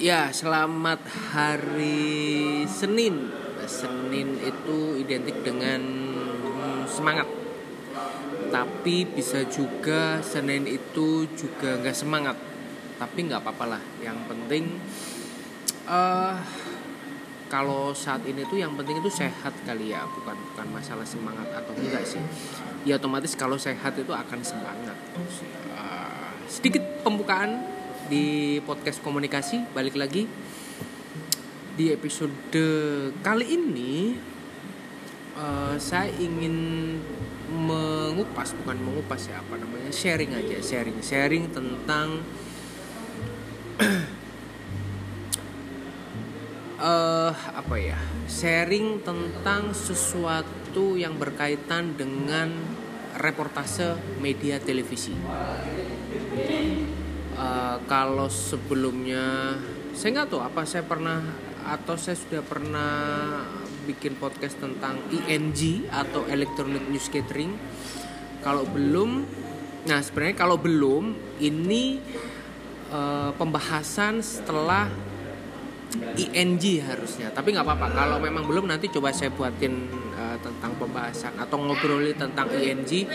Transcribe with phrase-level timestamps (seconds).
[0.00, 3.28] Ya, selamat hari Senin.
[3.68, 7.28] Senin itu identik dengan hmm, semangat.
[8.48, 12.32] Tapi bisa juga Senin itu juga nggak semangat.
[12.96, 13.82] Tapi nggak apa-apa lah.
[14.00, 14.64] Yang penting
[15.84, 16.32] uh,
[17.52, 21.76] kalau saat ini tuh yang penting itu sehat kali ya, bukan bukan masalah semangat atau
[21.76, 22.24] enggak sih.
[22.88, 24.96] Ya otomatis kalau sehat itu akan semangat.
[25.76, 27.79] Uh, sedikit pembukaan
[28.10, 30.26] di podcast komunikasi balik lagi
[31.78, 32.58] di episode
[33.22, 34.18] kali ini
[35.38, 36.98] uh, saya ingin
[37.54, 42.26] mengupas bukan mengupas ya apa namanya sharing aja sharing sharing tentang
[46.82, 47.30] uh,
[47.62, 52.50] apa ya sharing tentang sesuatu yang berkaitan dengan
[53.22, 55.14] reportase media televisi
[57.36, 59.56] uh, kalau sebelumnya
[59.94, 61.20] saya nggak tahu apa saya pernah
[61.66, 62.92] atau saya sudah pernah
[63.84, 67.52] bikin podcast tentang ING atau Electronic News Gathering
[68.40, 69.26] kalau belum
[69.84, 72.00] nah sebenarnya kalau belum ini
[72.92, 74.88] uh, pembahasan setelah
[76.14, 77.34] ING harusnya.
[77.34, 82.14] Tapi nggak apa-apa kalau memang belum nanti coba saya buatin uh, tentang pembahasan atau ngobrolin
[82.14, 83.08] tentang ING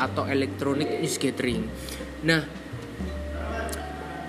[0.00, 1.62] atau Electronic News Gathering
[2.24, 2.40] nah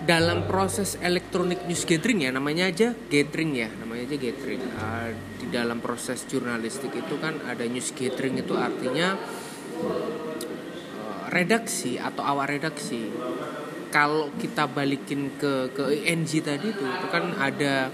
[0.07, 4.63] dalam proses elektronik news gathering ya namanya aja gathering ya namanya aja gathering.
[4.79, 9.19] Uh, di dalam proses jurnalistik itu kan ada news gathering itu artinya
[9.83, 13.11] uh, redaksi atau awal redaksi.
[13.91, 17.91] Kalau kita balikin ke ke ING tadi itu itu kan ada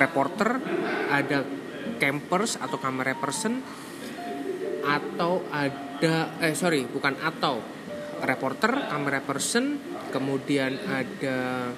[0.00, 0.56] reporter
[1.12, 1.44] ada
[2.00, 3.60] campers atau camera person
[4.80, 7.60] atau ada eh sorry bukan atau
[8.24, 9.76] reporter camera person
[10.10, 11.70] kemudian ada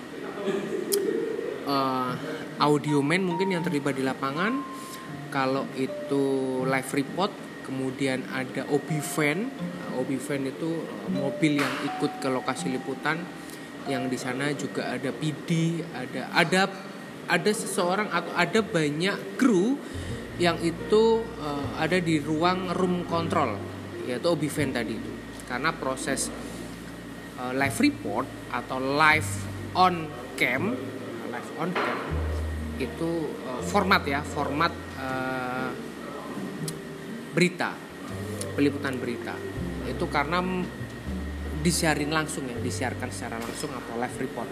[1.69, 2.13] uh,
[2.59, 4.65] audio man mungkin yang terlibat di lapangan.
[5.33, 7.33] Kalau itu live report
[7.65, 9.49] kemudian ada OB van.
[9.97, 10.71] OB van itu
[11.13, 13.21] mobil yang ikut ke lokasi liputan.
[13.89, 16.63] Yang di sana juga ada PD ada ada
[17.27, 19.79] ada seseorang atau ada banyak kru
[20.41, 23.57] yang itu uh, ada di ruang room control
[24.05, 24.95] yaitu OB van tadi.
[24.99, 25.13] Itu
[25.49, 26.33] karena proses
[27.43, 29.31] uh, live report atau live
[29.75, 30.07] on
[30.39, 30.79] cam
[31.35, 31.99] live on cam
[32.79, 33.11] itu
[33.51, 34.71] uh, format ya format
[35.03, 35.71] uh,
[37.35, 37.93] berita
[38.53, 39.35] peliputan berita.
[39.89, 40.41] Itu karena
[41.63, 44.51] disiarin langsung ya disiarkan secara langsung atau live report.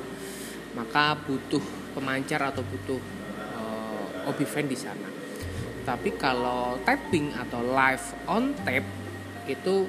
[0.75, 1.63] Maka butuh
[1.93, 3.01] pemancar atau butuh
[4.25, 5.09] uh, fan di sana.
[5.85, 8.87] Tapi kalau tapping atau live on tape
[9.49, 9.89] itu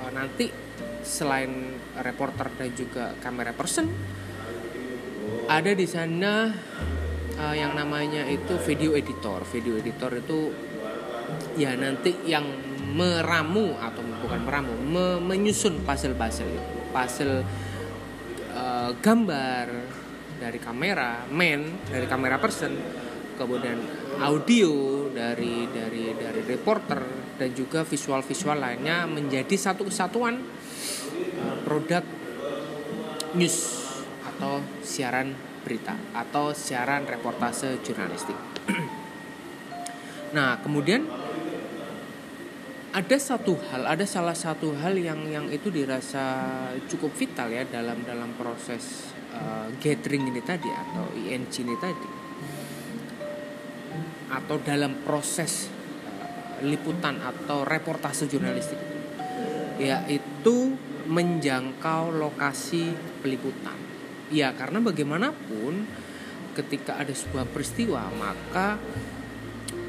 [0.00, 0.48] uh, nanti
[1.02, 3.90] selain reporter dan juga kamera person
[5.50, 6.48] ada di sana
[7.38, 9.42] uh, yang namanya itu video editor.
[9.50, 10.38] Video editor itu
[11.56, 12.44] ya nanti yang
[12.92, 16.12] meramu atau bukan meramu me menyusun puzzle
[16.92, 17.40] puzzle
[18.52, 19.66] uh, gambar
[20.36, 22.76] dari kamera man dari kamera person
[23.40, 23.80] kemudian
[24.20, 32.06] audio dari dari dari reporter dan juga visual visual lainnya menjadi satu kesatuan uh, produk
[33.34, 33.82] news
[34.22, 35.34] atau siaran
[35.66, 38.38] berita atau siaran reportase jurnalistik.
[40.36, 41.02] nah kemudian
[42.92, 46.22] ada satu hal, ada salah satu hal yang yang itu dirasa
[46.86, 52.10] cukup vital ya dalam dalam proses uh, gathering ini tadi atau ING ini tadi
[54.32, 55.81] atau dalam proses
[56.60, 58.78] liputan atau reportase jurnalistik
[59.80, 60.76] yaitu
[61.08, 63.74] menjangkau lokasi peliputan.
[64.32, 65.84] Ya, karena bagaimanapun
[66.56, 68.76] ketika ada sebuah peristiwa maka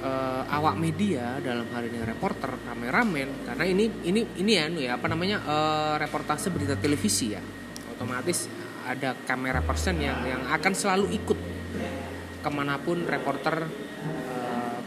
[0.04, 5.08] uh, awak media dalam hal ini reporter, kameramen karena ini ini ini ya, ya apa
[5.08, 7.44] namanya uh, reportase berita televisi ya.
[7.94, 8.50] Otomatis
[8.84, 11.40] ada kamera person yang yang akan selalu ikut
[12.44, 13.64] ke mana pun reporter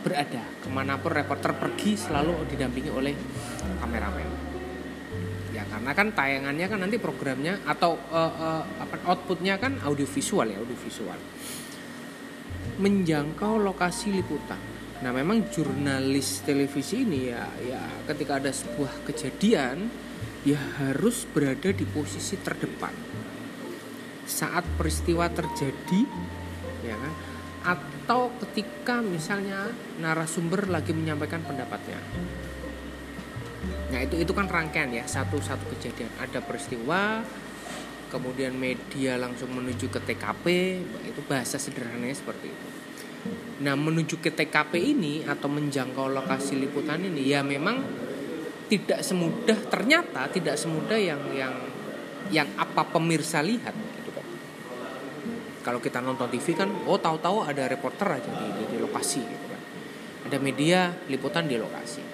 [0.06, 0.42] berada.
[0.62, 3.10] Ke mana pun reporter pergi selalu didampingi oleh
[3.82, 4.30] kameramen.
[5.50, 11.18] Ya karena kan tayangannya kan nanti programnya atau uh, uh, outputnya kan audiovisual ya audiovisual.
[12.78, 14.62] Menjangkau lokasi liputan.
[15.02, 19.90] Nah memang jurnalis televisi ini ya ya ketika ada sebuah kejadian
[20.46, 22.94] ya harus berada di posisi terdepan.
[24.22, 26.00] Saat peristiwa terjadi
[26.86, 27.12] ya kan
[28.06, 29.66] atau ketika misalnya
[29.98, 31.98] narasumber lagi menyampaikan pendapatnya.
[33.90, 36.14] Nah itu itu kan rangkaian ya satu satu kejadian.
[36.22, 37.26] Ada peristiwa
[38.06, 40.46] kemudian media langsung menuju ke TKP
[41.02, 42.66] itu bahasa sederhananya seperti itu.
[43.66, 47.82] Nah menuju ke TKP ini atau menjangkau lokasi liputan ini ya memang
[48.70, 51.54] tidak semudah ternyata tidak semudah yang yang
[52.30, 53.74] yang apa pemirsa lihat
[55.66, 59.46] kalau kita nonton TV kan oh tahu-tahu ada reporter aja di, di, di lokasi gitu
[59.50, 59.62] kan.
[60.30, 62.06] Ada media liputan di lokasi.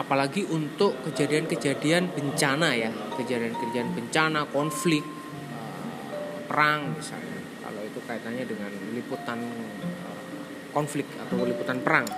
[0.00, 2.88] Apalagi untuk kejadian-kejadian bencana ya.
[3.20, 7.36] Kejadian-kejadian bencana konflik eh, perang misalnya.
[7.60, 10.24] Kalau itu kaitannya dengan liputan eh,
[10.72, 12.08] konflik atau liputan perang.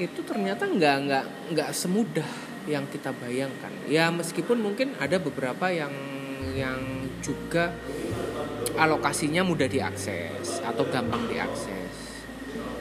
[0.00, 2.30] Itu ternyata nggak nggak nggak semudah
[2.64, 3.84] yang kita bayangkan.
[3.84, 6.15] Ya meskipun mungkin ada beberapa yang
[6.54, 7.74] yang juga
[8.76, 11.86] alokasinya mudah diakses atau gampang diakses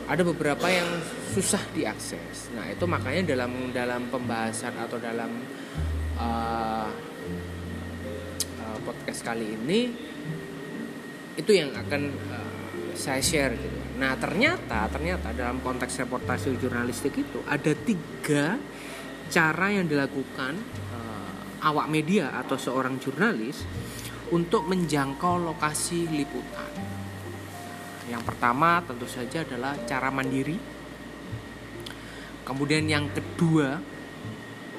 [0.05, 0.85] ada beberapa yang
[1.33, 2.53] susah diakses.
[2.53, 5.41] Nah itu makanya dalam dalam pembahasan atau dalam
[6.21, 6.89] uh,
[8.61, 9.89] uh, podcast kali ini
[11.35, 12.01] itu yang akan
[12.31, 13.79] uh, saya share gitu.
[13.97, 18.61] Nah ternyata ternyata dalam konteks reportasi jurnalistik itu ada tiga
[19.33, 20.53] cara yang dilakukan
[21.65, 23.65] awak media atau seorang jurnalis
[24.29, 26.69] untuk menjangkau lokasi liputan.
[28.05, 30.57] Yang pertama tentu saja adalah cara mandiri.
[32.45, 33.81] Kemudian yang kedua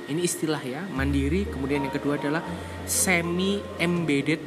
[0.07, 1.51] ini istilah ya, mandiri.
[1.51, 2.43] Kemudian yang kedua adalah
[2.87, 4.39] semi embedded.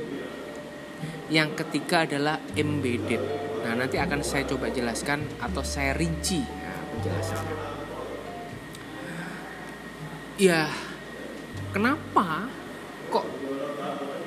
[1.27, 3.19] Yang ketiga adalah embedded.
[3.68, 7.57] Nah, nanti akan saya coba jelaskan atau saya rinci ya, penjelasannya.
[10.39, 10.71] Ya,
[11.69, 12.50] kenapa
[13.10, 13.25] kok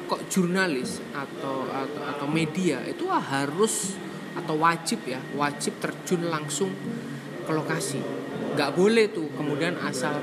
[0.07, 3.97] kok jurnalis atau atau, atau media itu harus
[4.33, 6.73] atau wajib ya wajib terjun langsung
[7.43, 8.01] ke lokasi?
[8.57, 10.21] Nggak boleh tuh kemudian asal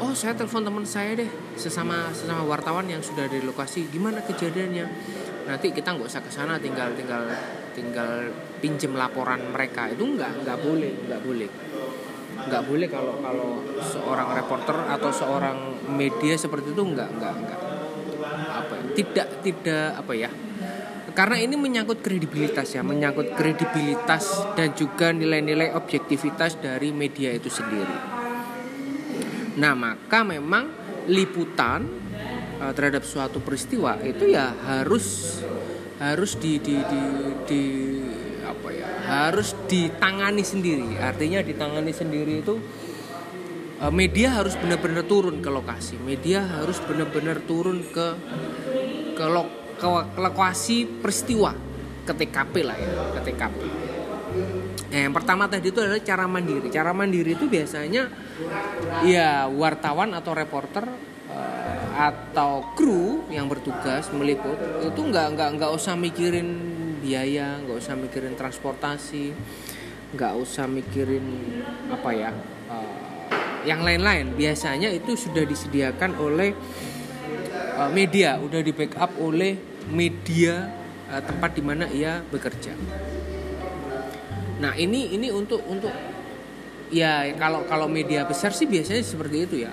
[0.00, 4.86] oh saya telepon teman saya deh sesama sesama wartawan yang sudah di lokasi gimana kejadiannya?
[5.46, 7.26] Nanti kita nggak usah ke sana tinggal tinggal
[7.74, 8.30] tinggal
[8.62, 9.90] pinjem laporan mereka.
[9.90, 11.50] Itu nggak nggak boleh nggak boleh
[12.48, 13.50] nggak boleh kalau kalau
[13.82, 15.58] seorang reporter atau seorang
[15.90, 17.60] media seperti itu nggak nggak nggak.
[18.50, 20.30] Apa ya, tidak tidak apa ya?
[21.10, 27.98] Karena ini menyangkut kredibilitas ya, menyangkut kredibilitas dan juga nilai-nilai objektivitas dari media itu sendiri.
[29.58, 30.70] Nah, maka memang
[31.10, 31.82] liputan
[32.62, 35.40] uh, terhadap suatu peristiwa itu ya harus
[35.98, 37.02] harus di, di, di,
[37.44, 37.62] di
[39.10, 40.94] harus ditangani sendiri.
[41.02, 42.62] Artinya ditangani sendiri itu
[43.82, 45.98] uh, media harus benar-benar turun ke lokasi.
[45.98, 48.06] Media harus benar-benar turun ke
[49.18, 49.48] ke lok
[49.82, 51.50] ke, lokasi peristiwa
[52.06, 53.60] ke TKP lah ya ke TKP
[54.90, 56.66] Nah, yang pertama tadi itu adalah cara mandiri.
[56.70, 58.10] Cara mandiri itu biasanya
[59.06, 60.86] ya wartawan atau reporter
[61.30, 66.69] uh, atau kru yang bertugas meliput itu nggak nggak nggak usah mikirin
[67.00, 69.32] biaya, nggak usah mikirin transportasi,
[70.14, 71.24] nggak usah mikirin
[71.88, 72.30] apa ya
[72.68, 72.94] uh,
[73.64, 74.36] yang lain-lain.
[74.36, 76.52] Biasanya itu sudah disediakan oleh
[77.80, 79.56] uh, media, udah di backup oleh
[79.90, 80.68] media
[81.08, 82.76] uh, tempat di mana ia bekerja.
[84.60, 85.90] Nah ini ini untuk untuk
[86.92, 89.72] ya kalau kalau media besar sih biasanya seperti itu ya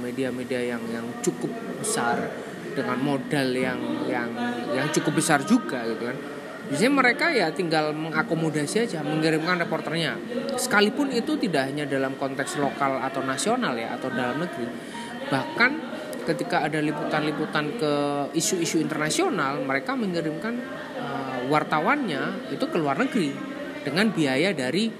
[0.00, 2.16] media-media yang yang cukup besar
[2.72, 3.78] dengan modal yang
[4.08, 4.30] yang
[4.72, 6.16] yang cukup besar juga gitu kan.
[6.68, 10.20] Biasanya mereka ya tinggal mengakomodasi aja, mengirimkan reporternya.
[10.60, 14.68] Sekalipun itu tidak hanya dalam konteks lokal atau nasional ya atau dalam negeri.
[15.30, 15.70] Bahkan
[16.30, 17.92] ketika ada liputan-liputan ke
[18.36, 20.62] isu-isu internasional mereka mengirimkan
[21.00, 23.32] uh, wartawannya itu ke luar negeri
[23.80, 24.92] dengan biaya dari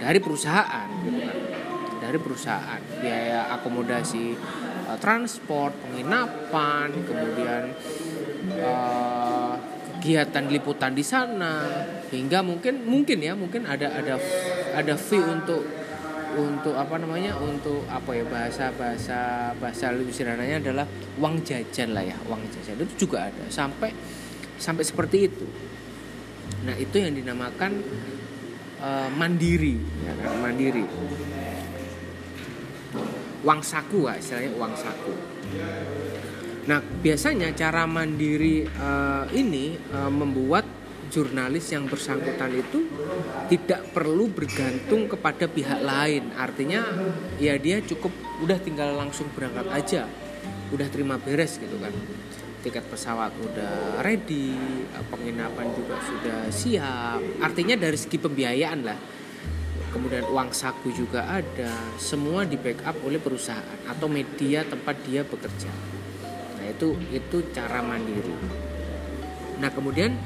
[0.00, 1.38] dari perusahaan gitu kan
[2.00, 4.38] dari perusahaan biaya akomodasi
[4.88, 7.74] uh, transport penginapan kemudian
[10.00, 11.68] kegiatan liputan di sana.
[12.08, 14.16] Hingga mungkin mungkin ya mungkin ada ada
[14.72, 15.60] ada fee untuk
[16.40, 20.86] untuk apa namanya untuk apa ya bahasa bahasa bahasa lebih sederhananya adalah
[21.20, 22.80] uang jajan lah ya uang jajan.
[22.80, 23.92] Itu juga ada sampai
[24.56, 25.44] sampai seperti itu.
[26.64, 27.84] Nah itu yang dinamakan
[28.80, 29.76] uh, mandiri.
[30.08, 30.40] Ya kan?
[30.40, 30.88] Mandiri.
[33.44, 35.12] Uang saku lah istilahnya uang saku
[36.68, 42.86] nah biasanya cara mandiri uh, ini uh, membuat jurnalis yang bersangkutan itu
[43.50, 46.30] tidak perlu bergantung kepada pihak lain.
[46.38, 46.86] Artinya
[47.42, 48.14] ya dia cukup
[48.46, 50.02] udah tinggal langsung berangkat aja.
[50.70, 51.90] Udah terima beres gitu kan.
[52.62, 54.54] Tiket pesawat udah ready,
[55.10, 57.20] penginapan juga sudah siap.
[57.42, 58.98] Artinya dari segi pembiayaan lah
[59.90, 65.99] kemudian uang saku juga ada, semua di backup oleh perusahaan atau media tempat dia bekerja.
[66.80, 68.32] Itu itu cara mandiri.
[69.60, 70.16] Nah kemudian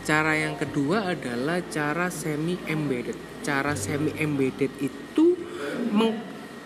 [0.00, 3.44] cara yang kedua adalah cara semi embedded.
[3.44, 5.36] Cara semi embedded itu
[5.92, 6.16] meng,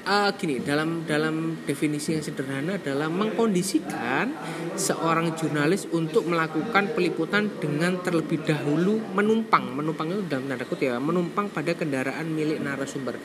[0.06, 4.30] uh, gini dalam dalam definisi yang sederhana adalah mengkondisikan
[4.78, 11.02] seorang jurnalis untuk melakukan peliputan dengan terlebih dahulu menumpang menumpang itu dalam tanda kutip ya
[11.02, 13.18] menumpang pada kendaraan milik narasumber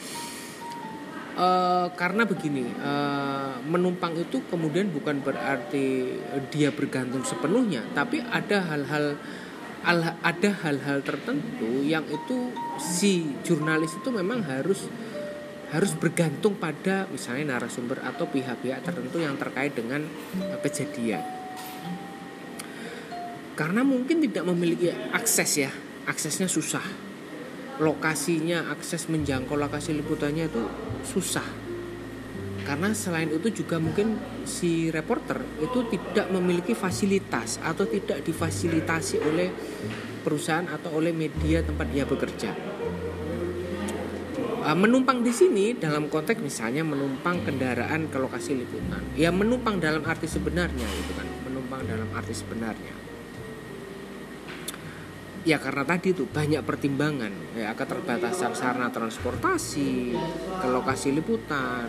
[1.40, 6.20] Uh, karena begini uh, menumpang itu kemudian bukan berarti
[6.52, 9.16] dia bergantung sepenuhnya tapi ada hal-hal
[10.20, 14.92] ada hal-hal tertentu yang itu si jurnalis itu memang harus
[15.70, 20.02] harus bergantung pada misalnya narasumber atau pihak-pihak tertentu yang terkait dengan
[20.42, 21.22] eh, kejadian.
[23.54, 25.72] Karena mungkin tidak memiliki akses ya,
[26.08, 27.09] aksesnya susah.
[27.80, 30.62] Lokasinya, akses menjangkau lokasi liputannya itu
[31.08, 31.48] susah.
[32.68, 39.50] Karena selain itu juga mungkin si reporter itu tidak memiliki fasilitas atau tidak difasilitasi oleh
[40.22, 42.52] perusahaan atau oleh media tempat dia bekerja
[44.60, 49.00] Uh, menumpang di sini dalam konteks misalnya menumpang kendaraan ke lokasi liputan.
[49.16, 53.09] Ya menumpang dalam arti sebenarnya gitu kan, menumpang dalam arti sebenarnya.
[55.48, 60.12] Ya karena tadi itu banyak pertimbangan ya keterbatasan sarana transportasi
[60.60, 61.88] ke lokasi liputan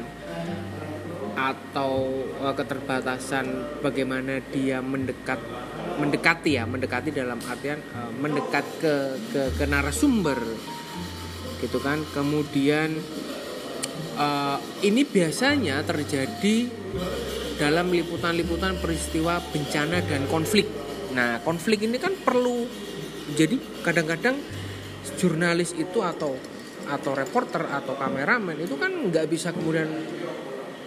[1.35, 5.42] atau uh, keterbatasan bagaimana dia mendekat
[5.99, 8.95] mendekati ya mendekati dalam artian uh, mendekat ke
[9.35, 10.38] ke, ke narasumber
[11.59, 12.07] gitu kan.
[12.14, 13.02] Kemudian
[14.14, 16.71] uh, ini biasanya terjadi
[17.59, 20.71] dalam liputan-liputan peristiwa bencana dan konflik.
[21.19, 22.90] Nah konflik ini kan perlu
[23.35, 24.37] jadi kadang-kadang
[25.17, 26.37] jurnalis itu atau
[26.91, 29.87] atau reporter atau kameramen itu kan nggak bisa kemudian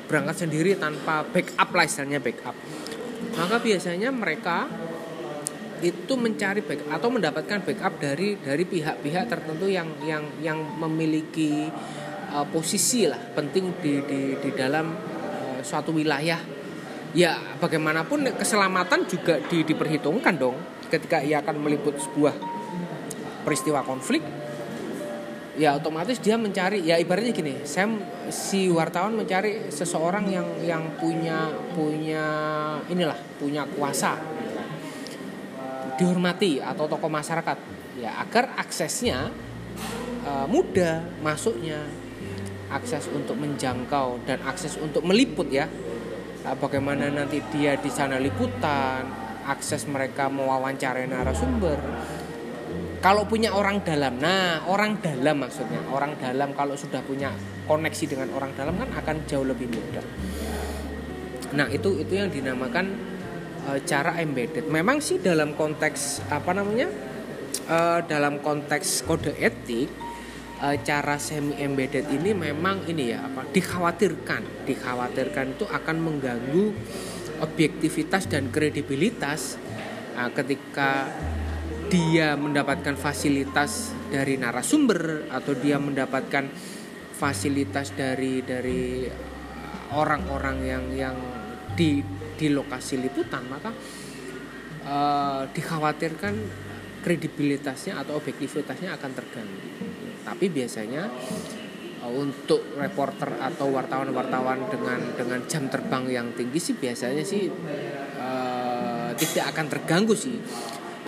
[0.09, 2.55] berangkat sendiri tanpa backup lah istilahnya backup.
[3.33, 4.67] Maka biasanya mereka
[5.83, 11.67] itu mencari back atau mendapatkan backup dari dari pihak-pihak tertentu yang yang yang memiliki
[12.31, 16.39] uh, posisi lah penting di di di dalam uh, suatu wilayah.
[17.13, 20.57] Ya bagaimanapun keselamatan juga di, diperhitungkan dong
[20.91, 22.35] ketika ia akan meliput sebuah
[23.43, 24.23] peristiwa konflik
[25.53, 27.85] ya otomatis dia mencari ya ibaratnya gini saya
[28.33, 32.25] si wartawan mencari seseorang yang yang punya punya
[32.89, 34.17] inilah punya kuasa
[35.93, 37.57] dihormati atau tokoh masyarakat
[38.01, 39.29] ya agar aksesnya
[40.25, 41.85] uh, mudah masuknya
[42.73, 45.69] akses untuk menjangkau dan akses untuk meliput ya
[46.49, 51.79] uh, bagaimana nanti dia di sana liputan akses mereka mewawancarai narasumber
[53.03, 57.31] kalau punya orang dalam nah orang dalam maksudnya orang dalam kalau sudah punya
[57.67, 60.05] koneksi dengan orang dalam kan akan jauh lebih mudah
[61.53, 63.13] nah itu itu yang dinamakan
[63.67, 64.67] uh, cara embedded.
[64.67, 66.89] Memang sih dalam konteks apa namanya?
[67.63, 69.87] Uh, dalam konteks kode etik
[70.59, 76.75] uh, cara semi embedded ini memang ini ya apa dikhawatirkan dikhawatirkan itu akan mengganggu
[77.43, 79.59] objektivitas dan kredibilitas
[80.15, 81.11] uh, ketika
[81.91, 86.47] dia mendapatkan fasilitas dari narasumber atau dia mendapatkan
[87.13, 89.05] fasilitas dari dari
[89.93, 91.17] orang-orang yang yang
[91.77, 92.01] di
[92.33, 93.69] di lokasi liputan maka
[94.87, 96.33] uh, dikhawatirkan
[97.03, 99.59] kredibilitasnya atau objektivitasnya akan terganggu.
[100.23, 101.11] Tapi biasanya
[102.11, 107.47] untuk reporter atau wartawan-wartawan dengan dengan jam terbang yang tinggi sih biasanya sih
[108.19, 110.35] uh, tidak akan terganggu sih.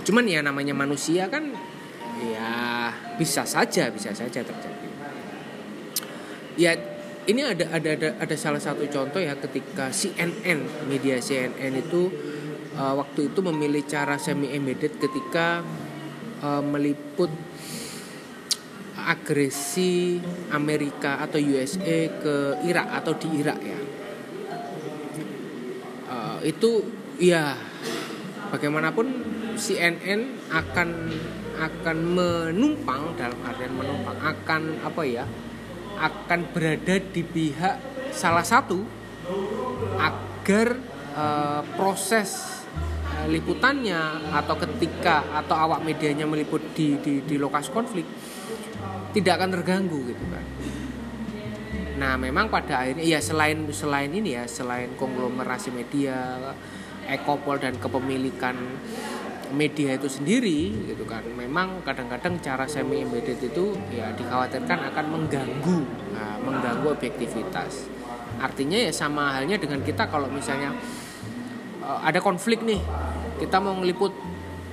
[0.06, 1.52] Cuman ya namanya manusia kan
[2.22, 4.90] ya bisa saja bisa saja terjadi.
[6.56, 6.72] Ya
[7.26, 12.08] ini ada ada ada ada salah satu contoh ya ketika CNN media CNN itu
[12.78, 15.66] uh, waktu itu memilih cara semi embedded ketika
[16.46, 17.34] uh, meliput
[19.06, 20.18] agresi
[20.50, 22.36] Amerika atau USA ke
[22.66, 23.80] Irak atau di Irak ya.
[26.06, 26.86] Uh, itu
[27.22, 27.54] ya
[28.50, 29.08] bagaimanapun
[29.56, 30.90] CNN akan
[31.56, 35.26] akan menumpang dalam artian menumpang akan apa ya
[35.96, 37.80] akan berada di pihak
[38.12, 38.84] salah satu
[39.96, 40.76] agar
[41.16, 42.64] uh, proses
[43.16, 48.04] uh, liputannya atau ketika atau awak medianya meliput di, di di lokasi konflik
[49.16, 50.46] tidak akan terganggu gitu kan.
[51.96, 56.36] Nah, memang pada akhirnya ya selain selain ini ya, selain konglomerasi media,
[57.08, 58.60] ekopol dan kepemilikan
[59.54, 65.80] media itu sendiri gitu kan memang kadang-kadang cara semi embedded itu ya dikhawatirkan akan mengganggu
[66.12, 67.88] nah, mengganggu objektivitas
[68.42, 70.76] artinya ya sama halnya dengan kita kalau misalnya
[71.86, 72.82] uh, ada konflik nih
[73.40, 74.12] kita mau ngeliput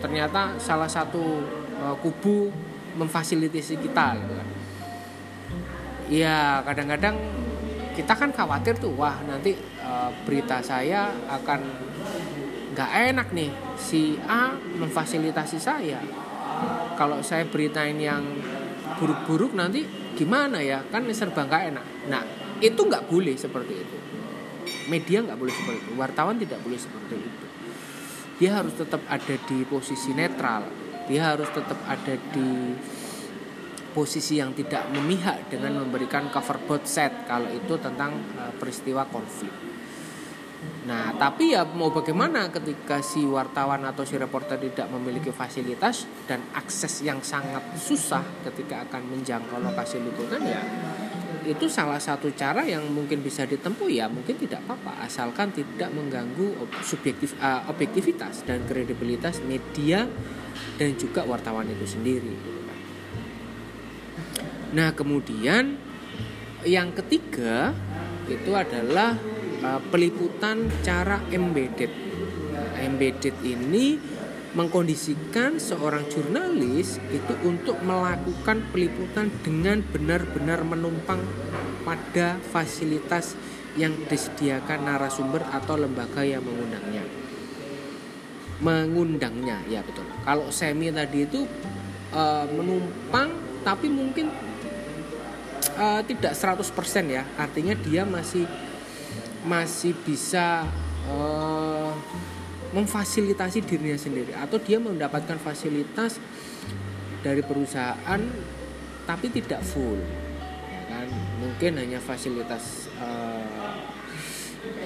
[0.02, 1.44] ternyata salah satu
[1.78, 2.50] uh, kubu
[2.96, 4.48] memfasilitasi kita gitu kan.
[6.12, 7.16] Ya kadang-kadang
[7.92, 11.60] kita kan khawatir tuh wah nanti uh, berita saya akan
[12.72, 13.50] nggak enak nih.
[13.76, 16.00] Si A memfasilitasi saya.
[16.96, 18.22] Kalau saya beritain yang
[19.00, 19.84] buruk-buruk nanti
[20.16, 20.84] gimana ya?
[20.92, 21.86] Kan serba nggak enak.
[22.08, 22.22] Nah
[22.60, 23.96] itu nggak boleh seperti itu.
[24.88, 25.92] Media nggak boleh seperti itu.
[25.96, 27.46] Wartawan tidak boleh seperti itu.
[28.40, 32.74] Dia harus tetap ada di posisi netral dia harus tetap ada di
[33.92, 39.52] posisi yang tidak memihak dengan memberikan cover both set kalau itu tentang uh, peristiwa konflik.
[40.86, 46.42] Nah, tapi ya mau bagaimana ketika si wartawan atau si reporter tidak memiliki fasilitas dan
[46.54, 50.62] akses yang sangat susah ketika akan menjangkau lokasi liputan ya
[51.46, 56.68] itu salah satu cara yang mungkin bisa ditempuh ya mungkin tidak apa-apa asalkan tidak mengganggu
[56.84, 60.06] subjektif uh, objektivitas dan kredibilitas media
[60.76, 62.34] dan juga wartawan itu sendiri.
[64.72, 65.76] Nah, kemudian
[66.64, 67.76] yang ketiga
[68.30, 69.16] itu adalah
[69.60, 71.90] uh, peliputan cara embedded.
[72.82, 73.94] embedded ini
[74.52, 81.20] mengkondisikan seorang jurnalis itu untuk melakukan peliputan dengan benar-benar menumpang
[81.88, 83.32] pada fasilitas
[83.80, 87.04] yang disediakan narasumber atau lembaga yang mengundangnya.
[88.60, 90.04] Mengundangnya, ya betul.
[90.22, 91.48] Kalau semi tadi itu
[92.12, 93.32] uh, menumpang
[93.64, 94.28] tapi mungkin
[95.80, 96.60] uh, tidak 100%
[97.08, 98.44] ya artinya dia masih
[99.42, 100.66] masih bisa
[101.08, 101.90] uh,
[102.72, 106.16] memfasilitasi dirinya sendiri atau dia mendapatkan fasilitas
[107.20, 108.20] dari perusahaan
[109.04, 110.00] tapi tidak full
[110.66, 113.76] ya kan mungkin hanya fasilitas uh,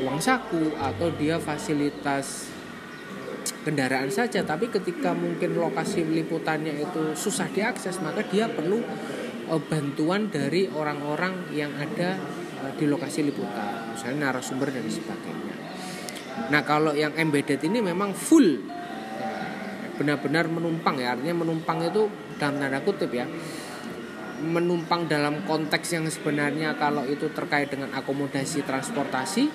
[0.02, 2.50] uang saku atau dia fasilitas
[3.62, 8.82] kendaraan saja tapi ketika mungkin lokasi liputannya itu susah diakses maka dia perlu
[9.50, 12.18] uh, bantuan dari orang-orang yang ada
[12.62, 15.45] uh, di lokasi liputan, misalnya narasumber dan sebagainya.
[16.52, 18.60] Nah kalau yang embedded ini memang full
[19.96, 22.04] benar-benar menumpang ya artinya menumpang itu
[22.36, 23.24] dalam tanda kutip ya
[24.44, 29.48] menumpang dalam konteks yang sebenarnya kalau itu terkait dengan akomodasi transportasi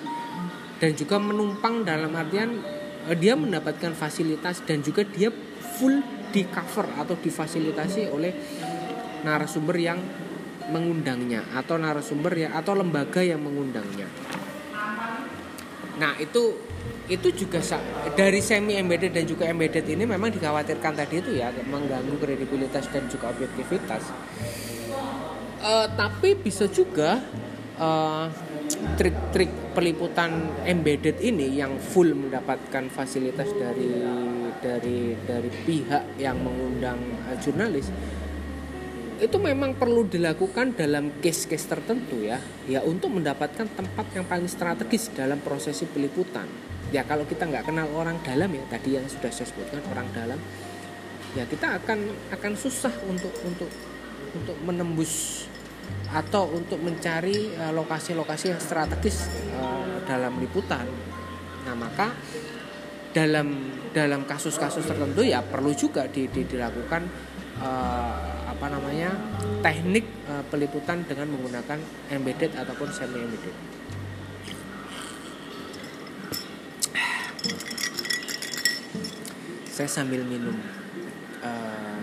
[0.82, 2.58] dan juga menumpang dalam artian
[3.06, 5.30] eh, dia mendapatkan fasilitas dan juga dia
[5.78, 6.02] full
[6.34, 8.34] di cover atau difasilitasi oleh
[9.22, 10.02] narasumber yang
[10.74, 14.08] mengundangnya atau narasumber ya atau lembaga yang mengundangnya.
[16.00, 16.56] Nah, itu
[17.12, 17.60] itu juga
[18.16, 23.04] dari semi embedded dan juga embedded ini memang dikhawatirkan tadi itu ya mengganggu kredibilitas dan
[23.12, 24.08] juga objektivitas.
[25.62, 27.20] Uh, tapi bisa juga
[27.76, 28.26] uh,
[28.96, 33.92] trik-trik peliputan embedded ini yang full mendapatkan fasilitas dari
[34.58, 36.98] dari dari pihak yang mengundang
[37.28, 37.92] uh, jurnalis
[39.22, 45.14] itu memang perlu dilakukan dalam case-case tertentu ya ya untuk mendapatkan tempat yang paling strategis
[45.14, 46.50] dalam prosesi peliputan
[46.92, 50.38] ya kalau kita nggak kenal orang dalam ya tadi yang sudah saya sebutkan orang dalam
[51.32, 51.98] ya kita akan
[52.36, 53.72] akan susah untuk untuk
[54.36, 55.44] untuk menembus
[56.12, 60.84] atau untuk mencari eh, lokasi-lokasi yang strategis uh, dalam liputan
[61.64, 62.12] nah maka
[63.12, 67.04] dalam dalam kasus-kasus tertentu ya perlu juga di, di, dilakukan
[67.60, 69.12] uh, apa namanya
[69.60, 71.78] teknik uh, peliputan dengan menggunakan
[72.08, 73.81] embedded ataupun semi embedded.
[79.72, 80.52] Saya sambil minum.
[81.40, 81.98] Uh,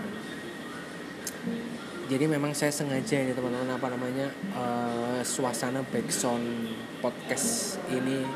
[2.10, 4.26] jadi memang saya sengaja ini teman-teman apa namanya
[4.58, 8.26] uh, suasana background podcast ini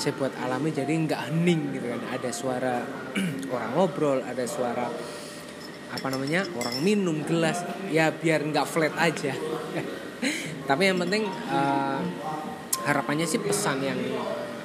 [0.00, 2.80] saya buat alami jadi nggak hening gitu kan ada suara
[3.54, 4.88] orang ngobrol ada suara
[5.92, 7.60] apa namanya orang minum gelas
[7.92, 9.36] ya biar nggak flat aja
[10.68, 12.00] tapi yang penting uh,
[12.88, 14.00] harapannya sih pesan yang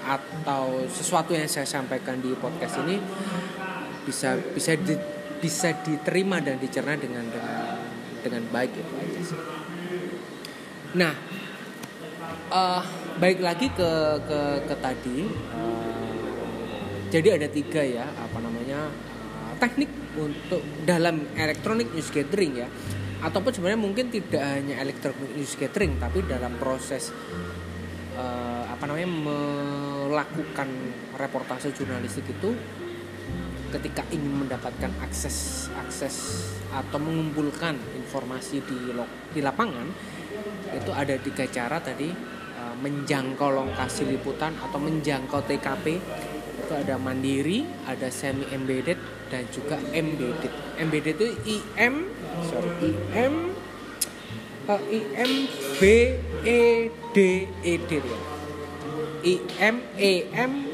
[0.07, 2.95] atau sesuatu yang saya sampaikan di podcast ini
[4.07, 4.95] bisa bisa di,
[5.43, 7.83] bisa diterima dan dicerna dengan dengan
[8.23, 9.39] dengan baik itu aja sih.
[10.95, 11.13] Nah,
[12.49, 12.81] uh,
[13.19, 13.91] baik lagi ke
[14.23, 15.19] ke ke tadi.
[15.51, 16.07] Uh,
[17.07, 18.87] jadi ada tiga ya apa namanya
[19.43, 22.67] uh, teknik untuk dalam electronic news gathering ya
[23.17, 27.09] ataupun sebenarnya mungkin tidak hanya electronic news gathering tapi dalam proses
[28.13, 30.69] uh, apa namanya melakukan
[31.17, 32.53] reportase jurnalistik itu
[33.77, 38.77] ketika ingin mendapatkan akses akses atau mengumpulkan informasi di
[39.31, 39.85] di lapangan
[40.73, 42.09] itu ada tiga cara tadi
[42.57, 45.85] uh, menjangkau lokasi liputan atau menjangkau TKP
[46.67, 48.99] itu ada mandiri, ada semi embedded
[49.31, 50.51] dan juga embedded.
[50.75, 52.11] Embedded itu IM
[52.43, 53.55] sorry IM
[54.67, 55.47] uh, IM
[55.79, 55.81] B
[56.43, 57.17] E D
[57.63, 58.19] E D ya.
[59.23, 60.66] IM E D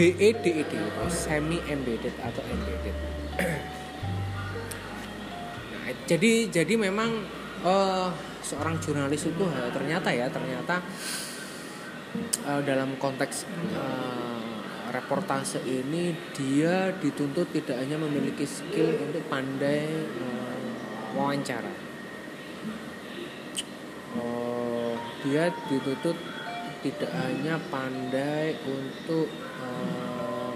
[0.00, 0.80] E D itu
[1.12, 2.96] semi embedded atau embedded.
[5.76, 7.20] nah, jadi jadi memang
[7.60, 8.08] uh,
[8.40, 10.80] seorang jurnalis itu uh, ternyata ya ternyata
[12.48, 13.44] uh, dalam konteks
[13.76, 14.40] uh,
[14.90, 19.86] reportase ini dia dituntut tidak hanya memiliki skill untuk pandai
[20.18, 20.58] uh,
[21.14, 21.72] wawancara.
[24.18, 26.16] Uh, dia dituntut
[26.80, 29.28] tidak hanya pandai untuk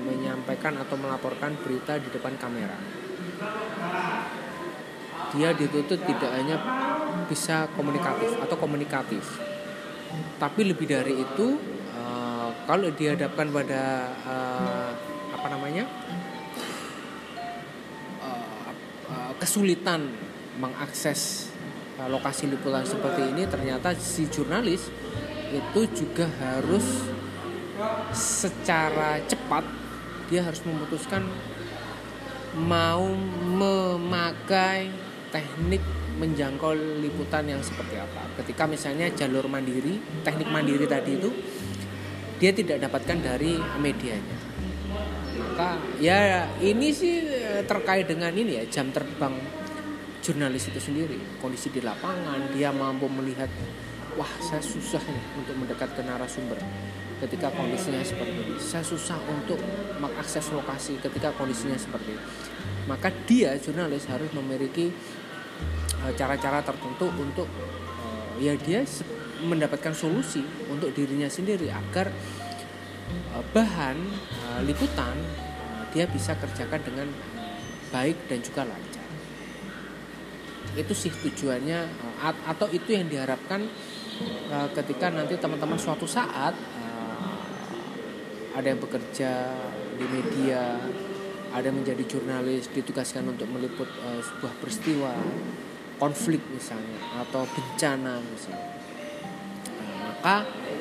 [0.05, 2.77] menyampaikan atau melaporkan berita di depan kamera.
[5.35, 6.57] Dia dituntut tidak hanya
[7.27, 9.25] bisa komunikatif atau komunikatif,
[10.38, 11.59] tapi lebih dari itu
[11.97, 14.90] uh, kalau dihadapkan pada uh,
[15.35, 15.88] apa namanya
[18.23, 20.07] uh, kesulitan
[20.61, 21.51] mengakses
[21.95, 24.90] lokasi liputan seperti ini, ternyata si jurnalis
[25.55, 27.07] itu juga harus
[28.11, 29.62] secara cepat
[30.28, 31.26] dia harus memutuskan
[32.54, 33.10] mau
[33.50, 34.88] memakai
[35.34, 35.82] teknik
[36.14, 38.22] menjangkau liputan yang seperti apa.
[38.38, 41.30] Ketika misalnya jalur mandiri, teknik mandiri tadi itu
[42.38, 44.38] dia tidak dapatkan dari medianya.
[45.34, 47.26] Maka ya ini sih
[47.66, 49.34] terkait dengan ini ya jam terbang
[50.22, 53.50] jurnalis itu sendiri, kondisi di lapangan, dia mampu melihat
[54.14, 56.56] wah saya susah nih untuk mendekat ke narasumber
[57.22, 58.57] ketika kondisinya seperti ini.
[58.59, 59.61] Saya susah untuk
[60.03, 62.24] mengakses lokasi ketika kondisinya seperti ini.
[62.90, 64.90] Maka dia jurnalis harus memiliki
[66.05, 68.85] eh, cara-cara tertentu untuk uh, ya dia
[69.44, 72.12] mendapatkan solusi untuk dirinya sendiri agar
[73.33, 73.96] uh, bahan
[74.68, 75.16] liputan
[75.96, 77.09] dia bisa kerjakan dengan
[77.94, 79.07] baik dan juga lancar.
[80.74, 81.87] Itu sih tujuannya
[82.50, 83.62] atau itu yang diharapkan
[84.74, 86.55] ketika nanti teman-teman suatu saat
[88.55, 89.31] ada yang bekerja
[89.99, 90.79] di media
[91.55, 95.14] ada yang menjadi jurnalis ditugaskan untuk meliput uh, sebuah peristiwa
[96.03, 98.75] konflik misalnya atau bencana misalnya.
[99.79, 100.37] Nah, maka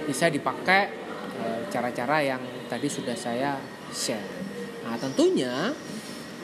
[0.10, 0.90] bisa dipakai
[1.70, 3.62] cara-cara uh, yang tadi sudah saya
[3.94, 4.26] share.
[4.82, 5.70] Nah tentunya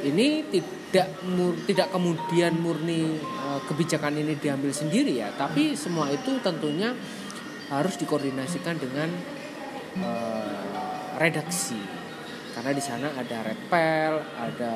[0.06, 6.38] ini tidak mur, tidak kemudian murni uh, kebijakan ini diambil sendiri ya, tapi semua itu
[6.40, 6.94] tentunya
[7.70, 9.10] harus dikoordinasikan dengan
[10.02, 10.69] uh,
[11.20, 11.78] redaksi.
[12.56, 14.72] Karena di sana ada redpel, ada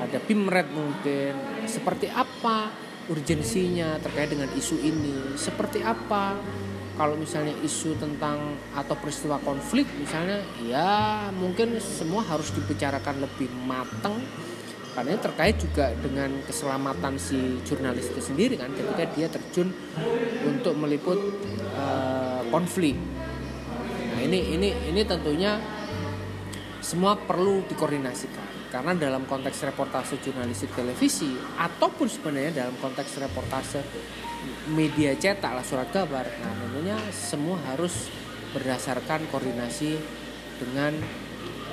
[0.00, 1.66] ada pimret mungkin.
[1.66, 2.70] Seperti apa
[3.10, 5.34] urgensinya terkait dengan isu ini?
[5.34, 6.38] Seperti apa
[6.96, 14.16] kalau misalnya isu tentang atau peristiwa konflik misalnya ya mungkin semua harus dibicarakan lebih matang
[14.96, 19.68] karena ini terkait juga dengan keselamatan si jurnalis itu sendiri kan ketika dia terjun
[20.48, 21.20] untuk meliput
[21.76, 22.96] uh, konflik
[24.26, 25.56] ini ini ini tentunya
[26.82, 28.70] semua perlu dikoordinasikan.
[28.70, 33.80] Karena dalam konteks reportase jurnalistik televisi ataupun sebenarnya dalam konteks reportase
[34.74, 38.10] media cetak lah surat kabar nah tentunya semua harus
[38.54, 39.98] berdasarkan koordinasi
[40.60, 40.94] dengan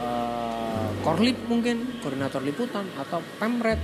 [0.02, 3.80] uh, korlip mungkin koordinator liputan atau pemret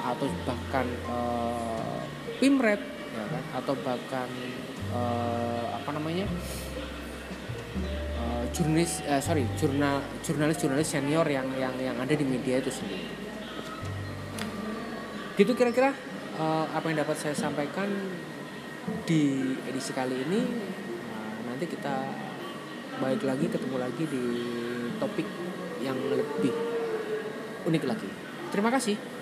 [0.00, 2.00] atau bahkan uh,
[2.40, 3.44] pimret ya kan?
[3.60, 4.28] Atau bahkan
[4.92, 6.26] uh, apa namanya
[8.50, 13.06] jurnalis uh, sorry jurnal jurnalis jurnalis senior yang yang yang ada di media itu sendiri.
[15.38, 15.94] Gitu kira-kira
[16.36, 17.88] uh, apa yang dapat saya sampaikan
[19.06, 20.40] di edisi kali ini.
[21.10, 21.94] Uh, nanti kita
[23.00, 24.24] balik lagi ketemu lagi di
[25.00, 25.26] topik
[25.80, 26.52] yang lebih
[27.64, 28.08] unik lagi.
[28.50, 29.20] Terima kasih